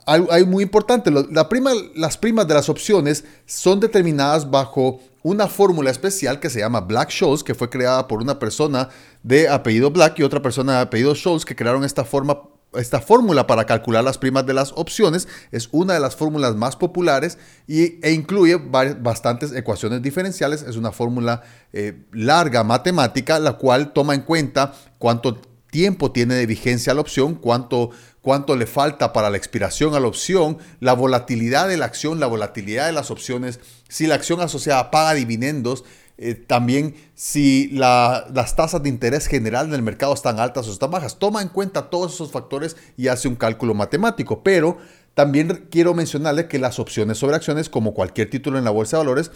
Hay, 0.05 0.45
muy 0.45 0.63
importante, 0.63 1.11
la 1.11 1.47
las 1.95 2.17
primas 2.17 2.47
de 2.47 2.53
las 2.53 2.69
opciones 2.69 3.23
son 3.45 3.79
determinadas 3.79 4.49
bajo 4.49 4.99
una 5.23 5.47
fórmula 5.47 5.91
especial 5.91 6.39
que 6.39 6.49
se 6.49 6.59
llama 6.59 6.81
Black 6.81 7.11
Scholes, 7.11 7.43
que 7.43 7.53
fue 7.53 7.69
creada 7.69 8.07
por 8.07 8.21
una 8.21 8.39
persona 8.39 8.89
de 9.21 9.47
apellido 9.47 9.91
Black 9.91 10.19
y 10.19 10.23
otra 10.23 10.41
persona 10.41 10.73
de 10.73 10.79
apellido 10.79 11.13
Scholes, 11.13 11.45
que 11.45 11.55
crearon 11.55 11.83
esta 11.83 12.03
forma 12.03 12.41
esta 12.73 13.01
fórmula 13.01 13.47
para 13.47 13.65
calcular 13.65 14.03
las 14.03 14.17
primas 14.17 14.45
de 14.45 14.53
las 14.53 14.71
opciones 14.75 15.27
es 15.51 15.67
una 15.71 15.93
de 15.93 15.99
las 15.99 16.15
fórmulas 16.15 16.55
más 16.55 16.75
populares 16.75 17.37
y, 17.67 17.99
e 18.05 18.13
incluye 18.13 18.55
bastantes 18.55 19.51
ecuaciones 19.53 20.01
diferenciales. 20.01 20.61
Es 20.61 20.77
una 20.77 20.91
fórmula 20.91 21.41
eh, 21.73 22.05
larga 22.13 22.63
matemática, 22.63 23.39
la 23.39 23.53
cual 23.53 23.91
toma 23.93 24.15
en 24.15 24.21
cuenta 24.21 24.73
cuánto 24.99 25.41
tiempo 25.69 26.11
tiene 26.11 26.35
de 26.35 26.45
vigencia 26.45 26.93
la 26.93 27.01
opción, 27.01 27.35
cuánto, 27.35 27.91
cuánto 28.21 28.55
le 28.55 28.65
falta 28.65 29.13
para 29.13 29.29
la 29.29 29.37
expiración 29.37 29.95
a 29.95 29.99
la 29.99 30.07
opción, 30.07 30.57
la 30.79 30.93
volatilidad 30.93 31.67
de 31.67 31.77
la 31.77 31.85
acción, 31.85 32.19
la 32.19 32.27
volatilidad 32.27 32.85
de 32.85 32.93
las 32.93 33.11
opciones, 33.11 33.59
si 33.89 34.07
la 34.07 34.15
acción 34.15 34.41
asociada 34.41 34.91
paga 34.91 35.13
dividendos, 35.13 35.83
eh, 36.23 36.35
también 36.35 36.95
si 37.15 37.69
las 37.69 38.55
tasas 38.55 38.83
de 38.83 38.89
interés 38.89 39.25
general 39.25 39.67
en 39.67 39.73
el 39.73 39.81
mercado 39.81 40.13
están 40.13 40.39
altas 40.39 40.67
o 40.67 40.71
están 40.71 40.91
bajas. 40.91 41.17
Toma 41.17 41.41
en 41.41 41.47
cuenta 41.47 41.89
todos 41.89 42.13
esos 42.13 42.31
factores 42.31 42.77
y 42.95 43.07
hace 43.07 43.27
un 43.27 43.35
cálculo 43.35 43.73
matemático. 43.73 44.43
Pero 44.43 44.77
también 45.15 45.67
quiero 45.71 45.95
mencionarle 45.95 46.47
que 46.47 46.59
las 46.59 46.77
opciones 46.77 47.17
sobre 47.17 47.37
acciones, 47.37 47.69
como 47.69 47.95
cualquier 47.95 48.29
título 48.29 48.59
en 48.59 48.65
la 48.65 48.69
bolsa 48.69 48.97
de 48.97 49.03
valores 49.03 49.31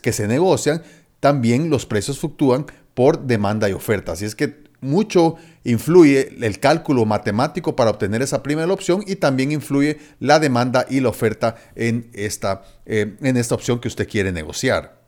que 0.00 0.14
se 0.14 0.26
negocian, 0.28 0.82
también 1.20 1.68
los 1.68 1.84
precios 1.84 2.18
fluctúan 2.18 2.64
por 2.94 3.26
demanda 3.26 3.68
y 3.68 3.74
oferta. 3.74 4.12
Así 4.12 4.24
es 4.24 4.34
que 4.34 4.69
mucho 4.80 5.36
influye 5.64 6.36
el 6.40 6.58
cálculo 6.58 7.04
matemático 7.04 7.76
para 7.76 7.90
obtener 7.90 8.22
esa 8.22 8.42
primera 8.42 8.72
opción 8.72 9.04
y 9.06 9.16
también 9.16 9.52
influye 9.52 9.98
la 10.18 10.38
demanda 10.38 10.86
y 10.88 11.00
la 11.00 11.10
oferta 11.10 11.56
en 11.74 12.10
esta, 12.12 12.62
eh, 12.86 13.16
en 13.20 13.36
esta 13.36 13.54
opción 13.54 13.80
que 13.80 13.88
usted 13.88 14.08
quiere 14.08 14.32
negociar. 14.32 15.00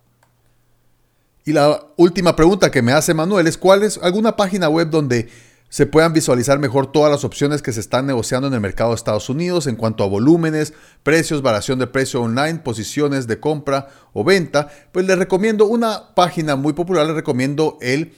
Y 1.45 1.53
la 1.53 1.87
última 1.97 2.37
pregunta 2.37 2.71
que 2.71 2.83
me 2.83 2.93
hace 2.93 3.15
Manuel 3.15 3.47
es 3.47 3.59
cuál 3.59 3.83
es 3.83 3.99
alguna 4.03 4.37
página 4.37 4.69
web 4.69 4.91
donde 4.91 5.29
se 5.73 5.87
puedan 5.87 6.13
visualizar 6.13 6.59
mejor 6.59 6.93
todas 6.93 7.11
las 7.11 7.25
opciones 7.25 7.63
que 7.63 7.73
se 7.73 7.81
están 7.81 8.07
negociando 8.07 8.47
en 8.47 8.53
el 8.53 8.61
mercado 8.61 8.91
de 8.91 8.97
Estados 8.97 9.31
Unidos 9.31 9.67
en 9.67 9.77
cuanto 9.77 10.05
a 10.05 10.07
volúmenes, 10.07 10.75
precios, 11.03 11.41
variación 11.41 11.79
de 11.79 11.87
precio 11.87 12.21
online, 12.21 12.59
posiciones 12.59 13.27
de 13.27 13.41
compra 13.41 13.89
o 14.13 14.23
venta. 14.23 14.69
Pues 14.93 15.07
les 15.07 15.19
recomiendo 15.19 15.65
una 15.65 16.15
página 16.15 16.57
muy 16.57 16.75
popular, 16.75 17.07
les 17.07 17.17
recomiendo 17.17 17.79
el 17.81 18.13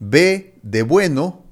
CB 0.00 0.60
de 0.62 0.82
bueno 0.82 1.44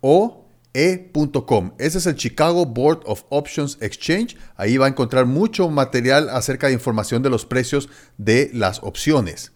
o 0.00 0.46
e.com. 0.74 1.72
Ese 1.78 1.98
es 1.98 2.06
el 2.06 2.14
Chicago 2.14 2.66
Board 2.66 3.00
of 3.04 3.24
Options 3.30 3.78
Exchange. 3.80 4.36
Ahí 4.56 4.76
va 4.76 4.86
a 4.86 4.90
encontrar 4.90 5.26
mucho 5.26 5.68
material 5.70 6.28
acerca 6.28 6.68
de 6.68 6.74
información 6.74 7.22
de 7.22 7.30
los 7.30 7.46
precios 7.46 7.88
de 8.16 8.50
las 8.52 8.82
opciones. 8.82 9.52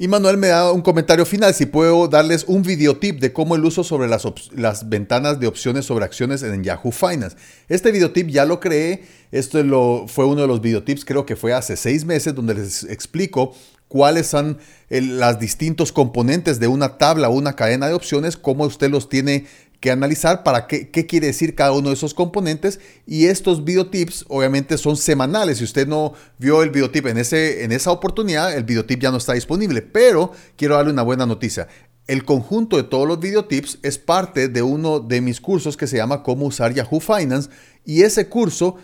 Y 0.00 0.06
Manuel 0.06 0.36
me 0.36 0.46
da 0.46 0.70
un 0.70 0.80
comentario 0.80 1.26
final 1.26 1.52
si 1.54 1.66
puedo 1.66 2.06
darles 2.06 2.44
un 2.46 2.62
videotip 2.62 3.18
de 3.18 3.32
cómo 3.32 3.56
el 3.56 3.64
uso 3.64 3.82
sobre 3.82 4.06
las, 4.06 4.22
las, 4.52 4.88
ventanas 4.88 5.40
de 5.40 5.48
opciones 5.48 5.86
sobre 5.86 6.04
acciones 6.04 6.44
en 6.44 6.62
Yahoo 6.62 6.92
Finance. 6.92 7.36
Este 7.68 7.90
videotip 7.90 8.28
ya 8.28 8.44
lo 8.44 8.60
creé, 8.60 9.02
esto 9.32 9.60
lo, 9.64 10.06
fue 10.06 10.24
uno 10.24 10.42
de 10.42 10.46
los 10.46 10.60
videotips 10.60 11.04
creo 11.04 11.26
que 11.26 11.34
fue 11.34 11.52
hace 11.52 11.76
seis 11.76 12.04
meses 12.04 12.32
donde 12.32 12.54
les 12.54 12.84
explico 12.84 13.56
cuáles 13.88 14.26
son 14.26 14.58
los 14.90 15.38
distintos 15.38 15.92
componentes 15.92 16.60
de 16.60 16.68
una 16.68 16.98
tabla 16.98 17.28
o 17.28 17.32
una 17.32 17.56
cadena 17.56 17.88
de 17.88 17.94
opciones, 17.94 18.36
cómo 18.36 18.64
usted 18.64 18.90
los 18.90 19.08
tiene 19.08 19.46
que 19.80 19.90
analizar 19.92 20.42
para 20.42 20.66
qué, 20.66 20.90
qué, 20.90 21.06
quiere 21.06 21.28
decir 21.28 21.54
cada 21.54 21.72
uno 21.72 21.88
de 21.88 21.94
esos 21.94 22.12
componentes 22.12 22.80
y 23.06 23.26
estos 23.26 23.64
videotips 23.64 24.24
obviamente 24.28 24.76
son 24.76 24.96
semanales. 24.96 25.58
Si 25.58 25.64
usted 25.64 25.86
no 25.86 26.14
vio 26.38 26.62
el 26.62 26.70
videotip 26.70 27.06
en, 27.06 27.18
ese, 27.18 27.62
en 27.62 27.70
esa 27.70 27.92
oportunidad, 27.92 28.56
el 28.56 28.64
videotip 28.64 29.00
ya 29.00 29.10
no 29.10 29.18
está 29.18 29.34
disponible, 29.34 29.82
pero 29.82 30.32
quiero 30.56 30.74
darle 30.74 30.90
una 30.92 31.02
buena 31.02 31.26
noticia. 31.26 31.68
El 32.08 32.24
conjunto 32.24 32.78
de 32.78 32.84
todos 32.84 33.06
los 33.06 33.20
videotips 33.20 33.80
es 33.82 33.98
parte 33.98 34.48
de 34.48 34.62
uno 34.62 34.98
de 34.98 35.20
mis 35.20 35.42
cursos 35.42 35.76
que 35.76 35.86
se 35.86 35.98
llama 35.98 36.22
Cómo 36.22 36.46
usar 36.46 36.72
Yahoo 36.72 37.00
Finance 37.00 37.50
y 37.84 38.00
ese 38.00 38.30
curso 38.30 38.76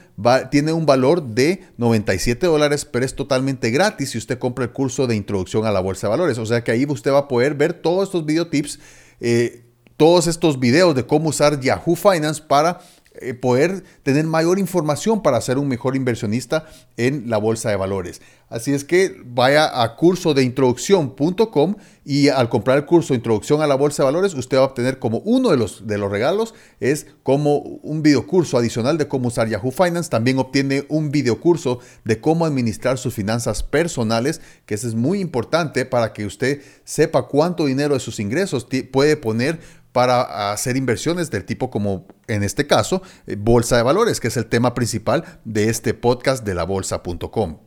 tiene 0.51 0.75
un 0.75 0.85
valor 0.85 1.23
de 1.23 1.65
97 1.79 2.47
dólares, 2.47 2.85
pero 2.85 3.03
es 3.03 3.15
totalmente 3.15 3.71
gratis 3.71 4.11
si 4.11 4.19
usted 4.19 4.39
compra 4.39 4.67
el 4.67 4.73
curso 4.73 5.07
de 5.07 5.17
introducción 5.17 5.65
a 5.65 5.73
la 5.73 5.81
bolsa 5.81 6.07
de 6.07 6.11
valores. 6.11 6.37
O 6.37 6.45
sea 6.45 6.63
que 6.63 6.71
ahí 6.71 6.85
usted 6.87 7.13
va 7.13 7.21
a 7.21 7.29
poder 7.29 7.55
ver 7.55 7.73
todos 7.73 8.09
estos 8.09 8.27
videotips. 8.27 8.79
Eh, 9.21 9.63
todos 9.97 10.27
estos 10.27 10.59
videos 10.59 10.95
de 10.95 11.07
cómo 11.07 11.31
usar 11.31 11.61
Yahoo 11.61 11.97
Finance 11.97 12.43
para 12.43 12.81
eh, 13.15 13.35
poder 13.35 13.85
tener 14.03 14.25
mayor 14.25 14.59
información 14.59 15.23
para 15.23 15.41
ser 15.41 15.59
un 15.59 15.69
mejor 15.69 15.95
inversionista 15.95 16.67
en 16.97 17.31
la 17.31 17.39
bolsa 17.39 17.71
de 17.71 17.77
valores. 17.77 18.21
Así 18.49 18.73
es 18.73 18.85
que 18.85 19.17
vaya 19.25 19.83
a 19.83 19.97
curso 19.97 20.35
de 20.35 20.43
introducción.com 20.43 21.77
y 22.05 22.29
al 22.29 22.49
comprar 22.49 22.77
el 22.77 22.85
curso 22.85 23.15
de 23.15 23.19
Introducción 23.19 23.63
a 23.63 23.67
la 23.67 23.77
Bolsa 23.77 24.03
de 24.03 24.07
Valores, 24.07 24.35
usted 24.35 24.59
va 24.59 24.63
a 24.63 24.67
obtener 24.67 24.99
como 24.99 25.19
uno 25.19 25.51
de 25.51 25.57
los, 25.57 25.87
de 25.87 25.97
los 25.97 26.11
regalos, 26.11 26.55
es 26.79 27.07
como 27.23 27.59
un 27.59 28.03
videocurso 28.03 28.59
adicional 28.59 28.99
de 28.99 29.09
cómo 29.09 29.29
usar 29.29 29.49
Yahoo 29.49 29.71
Finance. 29.71 30.11
También 30.11 30.39
obtiene 30.39 30.85
un 30.89 31.11
videocurso 31.11 31.79
de 32.05 32.21
cómo 32.21 32.45
administrar 32.45 32.99
sus 32.99 33.15
finanzas 33.15 33.63
personales, 33.63 34.41
que 34.67 34.75
eso 34.75 34.87
es 34.87 34.95
muy 34.95 35.21
importante 35.21 35.87
para 35.87 36.13
que 36.13 36.27
usted 36.27 36.63
sepa 36.85 37.27
cuánto 37.27 37.67
dinero 37.67 37.95
de 37.95 38.01
sus 38.01 38.21
ingresos 38.21 38.67
puede 38.93 39.17
poner 39.17 39.61
para 39.95 40.51
hacer 40.51 40.77
inversiones 40.77 41.31
del 41.31 41.45
tipo 41.45 41.71
como 41.71 42.09
en 42.27 42.43
este 42.43 42.67
caso, 42.67 43.01
eh, 43.29 43.37
bolsa 43.39 43.77
de 43.77 43.85
valores, 43.85 44.19
que 44.19 44.27
es 44.27 44.37
el 44.37 44.47
tema 44.47 44.75
principal 44.75 45.39
de 45.45 45.69
este 45.69 45.95
podcast 45.95 46.45
de 46.45 46.53
la 46.53 46.65
bolsa.com. 46.65 47.61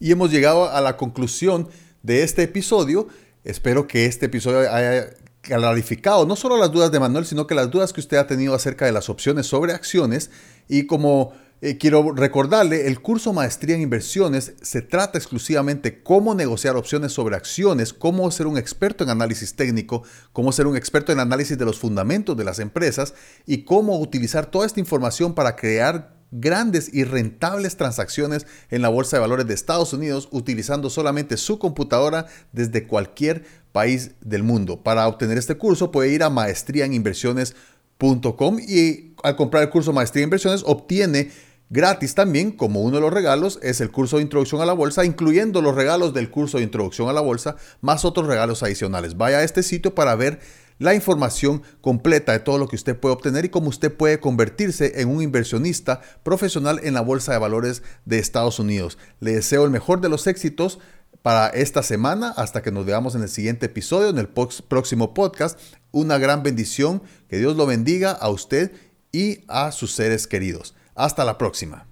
Y 0.00 0.10
hemos 0.10 0.32
llegado 0.32 0.68
a 0.68 0.80
la 0.80 0.96
conclusión 0.96 1.68
de 2.02 2.24
este 2.24 2.42
episodio. 2.42 3.06
Espero 3.44 3.86
que 3.86 4.06
este 4.06 4.26
episodio 4.26 4.68
haya 4.68 5.10
clarificado 5.42 6.26
no 6.26 6.34
solo 6.34 6.56
las 6.56 6.72
dudas 6.72 6.90
de 6.90 6.98
Manuel, 6.98 7.24
sino 7.24 7.46
que 7.46 7.54
las 7.54 7.70
dudas 7.70 7.92
que 7.92 8.00
usted 8.00 8.16
ha 8.16 8.26
tenido 8.26 8.52
acerca 8.52 8.86
de 8.86 8.92
las 8.92 9.08
opciones 9.08 9.46
sobre 9.46 9.74
acciones 9.74 10.32
y 10.68 10.88
como 10.88 11.34
eh, 11.64 11.78
quiero 11.78 12.10
recordarle, 12.10 12.88
el 12.88 13.00
curso 13.00 13.32
Maestría 13.32 13.76
en 13.76 13.82
Inversiones 13.82 14.54
se 14.60 14.82
trata 14.82 15.16
exclusivamente 15.16 16.02
cómo 16.02 16.34
negociar 16.34 16.74
opciones 16.74 17.12
sobre 17.12 17.36
acciones, 17.36 17.92
cómo 17.92 18.28
ser 18.32 18.48
un 18.48 18.58
experto 18.58 19.04
en 19.04 19.10
análisis 19.10 19.54
técnico, 19.54 20.02
cómo 20.32 20.50
ser 20.50 20.66
un 20.66 20.76
experto 20.76 21.12
en 21.12 21.20
análisis 21.20 21.56
de 21.56 21.64
los 21.64 21.78
fundamentos 21.78 22.36
de 22.36 22.42
las 22.42 22.58
empresas 22.58 23.14
y 23.46 23.62
cómo 23.62 24.00
utilizar 24.00 24.46
toda 24.46 24.66
esta 24.66 24.80
información 24.80 25.34
para 25.34 25.54
crear 25.54 26.16
grandes 26.32 26.92
y 26.92 27.04
rentables 27.04 27.76
transacciones 27.76 28.44
en 28.70 28.82
la 28.82 28.88
Bolsa 28.88 29.16
de 29.16 29.20
Valores 29.20 29.46
de 29.46 29.54
Estados 29.54 29.92
Unidos 29.92 30.28
utilizando 30.32 30.90
solamente 30.90 31.36
su 31.36 31.60
computadora 31.60 32.26
desde 32.50 32.88
cualquier 32.88 33.44
país 33.70 34.16
del 34.20 34.42
mundo. 34.42 34.82
Para 34.82 35.06
obtener 35.06 35.38
este 35.38 35.54
curso 35.54 35.92
puede 35.92 36.12
ir 36.12 36.24
a 36.24 36.30
maestriainversiones.com 36.30 38.58
y 38.58 39.14
al 39.22 39.36
comprar 39.36 39.62
el 39.62 39.70
curso 39.70 39.92
Maestría 39.92 40.22
en 40.22 40.26
Inversiones 40.26 40.64
obtiene 40.66 41.30
Gratis 41.74 42.14
también, 42.14 42.52
como 42.52 42.82
uno 42.82 42.96
de 42.96 43.00
los 43.00 43.14
regalos, 43.14 43.58
es 43.62 43.80
el 43.80 43.90
curso 43.90 44.18
de 44.18 44.22
introducción 44.22 44.60
a 44.60 44.66
la 44.66 44.74
bolsa, 44.74 45.06
incluyendo 45.06 45.62
los 45.62 45.74
regalos 45.74 46.12
del 46.12 46.30
curso 46.30 46.58
de 46.58 46.64
introducción 46.64 47.08
a 47.08 47.14
la 47.14 47.22
bolsa, 47.22 47.56
más 47.80 48.04
otros 48.04 48.26
regalos 48.26 48.62
adicionales. 48.62 49.16
Vaya 49.16 49.38
a 49.38 49.42
este 49.42 49.62
sitio 49.62 49.94
para 49.94 50.14
ver 50.14 50.40
la 50.78 50.94
información 50.94 51.62
completa 51.80 52.32
de 52.32 52.40
todo 52.40 52.58
lo 52.58 52.68
que 52.68 52.76
usted 52.76 52.94
puede 52.94 53.14
obtener 53.14 53.46
y 53.46 53.48
cómo 53.48 53.70
usted 53.70 53.90
puede 53.90 54.20
convertirse 54.20 55.00
en 55.00 55.08
un 55.08 55.22
inversionista 55.22 56.02
profesional 56.22 56.78
en 56.82 56.92
la 56.92 57.00
Bolsa 57.00 57.32
de 57.32 57.38
Valores 57.38 57.82
de 58.04 58.18
Estados 58.18 58.58
Unidos. 58.58 58.98
Le 59.20 59.32
deseo 59.32 59.64
el 59.64 59.70
mejor 59.70 60.02
de 60.02 60.10
los 60.10 60.26
éxitos 60.26 60.78
para 61.22 61.46
esta 61.46 61.82
semana 61.82 62.34
hasta 62.36 62.60
que 62.60 62.70
nos 62.70 62.84
veamos 62.84 63.14
en 63.14 63.22
el 63.22 63.30
siguiente 63.30 63.64
episodio, 63.64 64.10
en 64.10 64.18
el 64.18 64.28
próximo 64.28 65.14
podcast. 65.14 65.58
Una 65.90 66.18
gran 66.18 66.42
bendición, 66.42 67.02
que 67.28 67.38
Dios 67.38 67.56
lo 67.56 67.64
bendiga 67.64 68.10
a 68.10 68.28
usted 68.28 68.72
y 69.10 69.46
a 69.48 69.72
sus 69.72 69.94
seres 69.94 70.26
queridos. 70.26 70.74
Hasta 70.94 71.24
la 71.24 71.38
próxima. 71.38 71.86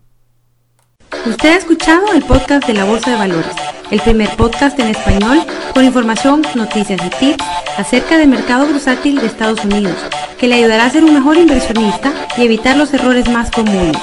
Usted 1.26 1.50
ha 1.50 1.56
escuchado 1.56 2.12
el 2.12 2.22
podcast 2.22 2.66
de 2.66 2.74
la 2.74 2.84
Bolsa 2.84 3.10
de 3.10 3.16
Valores, 3.16 3.54
el 3.90 4.00
primer 4.00 4.34
podcast 4.36 4.78
en 4.78 4.88
español 4.88 5.44
con 5.74 5.84
información, 5.84 6.42
noticias 6.54 7.00
y 7.04 7.10
tips 7.10 7.44
acerca 7.76 8.16
del 8.16 8.28
mercado 8.28 8.66
bursátil 8.66 9.20
de 9.20 9.26
Estados 9.26 9.64
Unidos, 9.64 9.96
que 10.38 10.48
le 10.48 10.56
ayudará 10.56 10.86
a 10.86 10.90
ser 10.90 11.04
un 11.04 11.14
mejor 11.14 11.36
inversionista 11.36 12.12
y 12.36 12.44
evitar 12.44 12.76
los 12.76 12.92
errores 12.94 13.28
más 13.28 13.50
comunes. 13.50 13.96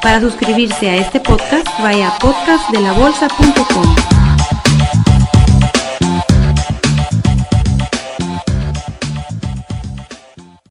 Para 0.00 0.20
suscribirse 0.20 0.90
a 0.90 0.96
este 0.96 1.20
podcast, 1.20 1.66
vaya 1.80 2.08
a 2.08 2.18
podcastdelabolsa.com. 2.18 4.23